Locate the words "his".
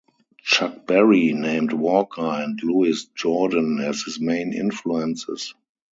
4.01-4.19